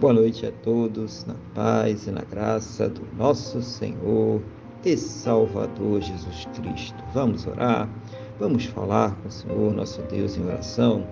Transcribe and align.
Boa 0.00 0.12
noite 0.12 0.46
a 0.46 0.52
todos, 0.52 1.26
na 1.26 1.34
paz 1.56 2.06
e 2.06 2.12
na 2.12 2.20
graça 2.20 2.88
do 2.88 3.02
nosso 3.16 3.60
Senhor 3.60 4.40
e 4.84 4.96
Salvador 4.96 6.00
Jesus 6.00 6.46
Cristo. 6.54 7.02
Vamos 7.12 7.48
orar, 7.48 7.90
vamos 8.38 8.64
falar 8.66 9.16
com 9.16 9.26
o 9.26 9.32
Senhor, 9.32 9.74
nosso 9.74 10.00
Deus, 10.02 10.38
em 10.38 10.44
oração. 10.44 11.04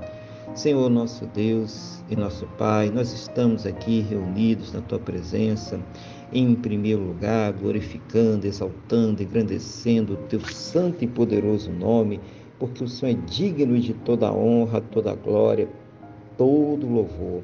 Senhor, 0.54 0.88
nosso 0.88 1.26
Deus 1.26 2.00
e 2.08 2.14
nosso 2.14 2.46
Pai, 2.56 2.88
nós 2.88 3.12
estamos 3.12 3.66
aqui 3.66 4.02
reunidos 4.02 4.72
na 4.72 4.80
Tua 4.80 5.00
presença, 5.00 5.80
em 6.32 6.54
primeiro 6.54 7.02
lugar, 7.02 7.54
glorificando, 7.54 8.46
exaltando, 8.46 9.20
engrandecendo 9.20 10.12
o 10.12 10.28
Teu 10.28 10.38
santo 10.38 11.02
e 11.02 11.08
poderoso 11.08 11.72
nome, 11.72 12.20
porque 12.56 12.84
o 12.84 12.88
Senhor 12.88 13.18
é 13.18 13.26
digno 13.26 13.80
de 13.80 13.94
toda 13.94 14.32
honra, 14.32 14.80
toda 14.80 15.12
glória, 15.12 15.68
todo 16.38 16.88
louvor 16.88 17.42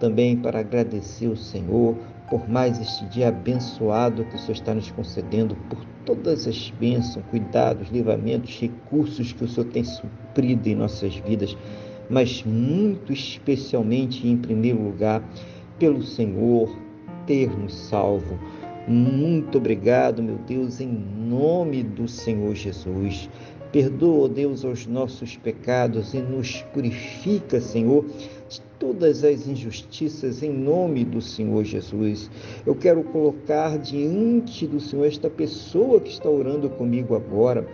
também 0.00 0.36
para 0.36 0.58
agradecer 0.58 1.28
o 1.28 1.36
Senhor 1.36 1.94
por 2.30 2.48
mais 2.48 2.80
este 2.80 3.04
dia 3.06 3.28
abençoado 3.28 4.24
que 4.24 4.36
o 4.36 4.38
Senhor 4.38 4.54
está 4.54 4.72
nos 4.72 4.90
concedendo, 4.92 5.56
por 5.68 5.84
todas 6.06 6.46
as 6.46 6.70
bênçãos, 6.70 7.24
cuidados, 7.28 7.88
livramentos, 7.90 8.58
recursos 8.58 9.32
que 9.32 9.44
o 9.44 9.48
Senhor 9.48 9.66
tem 9.66 9.82
suprido 9.82 10.68
em 10.68 10.76
nossas 10.76 11.16
vidas, 11.16 11.56
mas 12.08 12.44
muito 12.44 13.12
especialmente, 13.12 14.26
em 14.26 14.36
primeiro 14.36 14.80
lugar, 14.80 15.22
pelo 15.78 16.02
Senhor 16.04 16.70
ter 17.26 17.50
nos 17.50 17.74
salvo. 17.74 18.38
Muito 18.86 19.58
obrigado, 19.58 20.22
meu 20.22 20.38
Deus, 20.46 20.80
em 20.80 20.88
nome 20.88 21.82
do 21.82 22.06
Senhor 22.06 22.54
Jesus. 22.54 23.28
Perdoa, 23.72 24.28
Deus, 24.28 24.64
os 24.64 24.86
nossos 24.86 25.36
pecados 25.36 26.12
e 26.12 26.18
nos 26.18 26.62
purifica, 26.72 27.60
Senhor, 27.60 28.04
de 28.50 28.60
todas 28.80 29.22
as 29.22 29.46
injustiças 29.46 30.42
em 30.42 30.52
nome 30.52 31.04
do 31.04 31.20
Senhor 31.20 31.62
Jesus. 31.64 32.28
Eu 32.66 32.74
quero 32.74 33.04
colocar 33.04 33.78
diante 33.78 34.66
do 34.66 34.80
Senhor 34.80 35.06
esta 35.06 35.30
pessoa 35.30 36.00
que 36.00 36.10
está 36.10 36.28
orando 36.28 36.68
comigo 36.68 37.14
agora. 37.14 37.64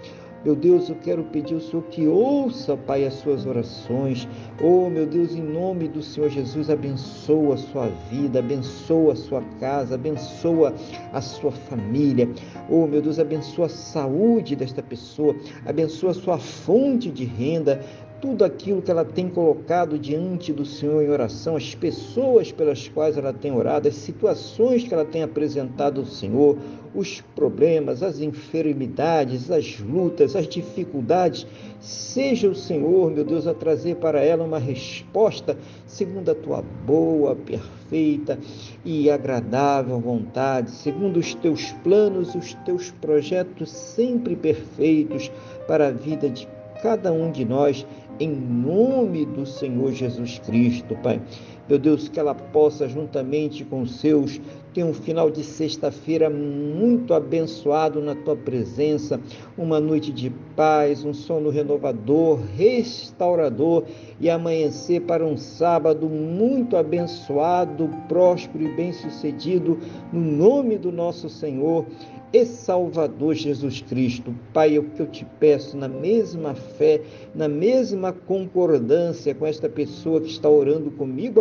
Meu 0.44 0.54
Deus, 0.54 0.88
eu 0.88 0.94
quero 0.94 1.24
pedir 1.24 1.54
ao 1.54 1.60
Senhor 1.60 1.82
que 1.84 2.06
ouça, 2.06 2.76
Pai, 2.76 3.04
as 3.04 3.14
suas 3.14 3.46
orações. 3.46 4.28
Oh, 4.62 4.88
meu 4.88 5.04
Deus, 5.04 5.34
em 5.34 5.42
nome 5.42 5.88
do 5.88 6.00
Senhor 6.00 6.28
Jesus, 6.28 6.70
abençoa 6.70 7.54
a 7.54 7.56
sua 7.56 7.88
vida, 8.10 8.38
abençoa 8.38 9.14
a 9.14 9.16
sua 9.16 9.42
casa, 9.58 9.96
abençoa 9.96 10.72
a 11.12 11.20
sua 11.20 11.50
família. 11.50 12.28
Oh, 12.70 12.86
meu 12.86 13.02
Deus, 13.02 13.18
abençoa 13.18 13.66
a 13.66 13.70
saúde 13.70 14.54
desta 14.54 14.82
pessoa, 14.82 15.34
abençoa 15.64 16.10
a 16.10 16.14
sua 16.14 16.38
fonte 16.38 17.10
de 17.10 17.24
renda 17.24 17.80
tudo 18.20 18.44
aquilo 18.44 18.80
que 18.80 18.90
ela 18.90 19.04
tem 19.04 19.28
colocado 19.28 19.98
diante 19.98 20.52
do 20.52 20.64
Senhor 20.64 21.02
em 21.02 21.08
oração, 21.08 21.56
as 21.56 21.74
pessoas 21.74 22.50
pelas 22.50 22.88
quais 22.88 23.16
ela 23.16 23.32
tem 23.32 23.52
orado, 23.52 23.88
as 23.88 23.94
situações 23.94 24.84
que 24.84 24.94
ela 24.94 25.04
tem 25.04 25.22
apresentado 25.22 26.00
ao 26.00 26.06
Senhor, 26.06 26.56
os 26.94 27.20
problemas, 27.34 28.02
as 28.02 28.20
enfermidades, 28.20 29.50
as 29.50 29.78
lutas, 29.80 30.34
as 30.34 30.48
dificuldades, 30.48 31.46
seja 31.78 32.48
o 32.48 32.54
Senhor, 32.54 33.10
meu 33.10 33.24
Deus, 33.24 33.46
a 33.46 33.52
trazer 33.52 33.96
para 33.96 34.20
ela 34.22 34.44
uma 34.44 34.58
resposta 34.58 35.56
segundo 35.86 36.30
a 36.30 36.34
tua 36.34 36.62
boa, 36.62 37.36
perfeita 37.36 38.38
e 38.84 39.10
agradável 39.10 40.00
vontade, 40.00 40.70
segundo 40.70 41.18
os 41.18 41.34
teus 41.34 41.72
planos, 41.84 42.34
os 42.34 42.54
teus 42.64 42.90
projetos 42.90 43.70
sempre 43.70 44.34
perfeitos 44.34 45.30
para 45.66 45.88
a 45.88 45.92
vida 45.92 46.30
de 46.30 46.48
cada 46.82 47.12
um 47.12 47.30
de 47.30 47.44
nós 47.44 47.86
em 48.18 48.30
nome 48.30 49.24
do 49.26 49.44
Senhor 49.46 49.92
Jesus 49.92 50.38
Cristo, 50.40 50.96
Pai. 51.02 51.20
Meu 51.68 51.78
Deus, 51.78 52.08
que 52.08 52.20
ela 52.20 52.34
possa, 52.34 52.88
juntamente 52.88 53.64
com 53.64 53.82
os 53.82 53.98
seus, 53.98 54.40
ter 54.72 54.84
um 54.84 54.94
final 54.94 55.30
de 55.30 55.42
sexta-feira 55.42 56.30
muito 56.30 57.12
abençoado 57.12 58.00
na 58.00 58.14
tua 58.14 58.36
presença, 58.36 59.20
uma 59.58 59.80
noite 59.80 60.12
de 60.12 60.30
paz, 60.54 61.02
um 61.02 61.12
sono 61.12 61.50
renovador, 61.50 62.38
restaurador 62.56 63.82
e 64.20 64.30
amanhecer 64.30 65.00
para 65.00 65.26
um 65.26 65.36
sábado 65.36 66.08
muito 66.08 66.76
abençoado, 66.76 67.90
próspero 68.06 68.64
e 68.64 68.76
bem-sucedido, 68.76 69.78
no 70.12 70.20
nome 70.20 70.78
do 70.78 70.92
nosso 70.92 71.28
Senhor 71.28 71.84
e 72.32 72.44
Salvador 72.44 73.34
Jesus 73.34 73.80
Cristo. 73.80 74.34
Pai, 74.52 74.76
é 74.76 74.78
o 74.78 74.84
que 74.84 75.00
eu 75.00 75.06
te 75.06 75.24
peço, 75.40 75.76
na 75.76 75.88
mesma 75.88 76.54
fé, 76.54 77.00
na 77.34 77.48
mesma 77.48 78.12
concordância 78.12 79.34
com 79.34 79.46
esta 79.46 79.68
pessoa 79.68 80.20
que 80.20 80.28
está 80.28 80.48
orando 80.48 80.90
comigo 80.90 81.40